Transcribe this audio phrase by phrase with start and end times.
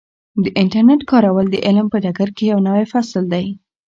[0.43, 3.45] د انټرنیټ کارول د علم په ډګر کې یو نوی فصل دی.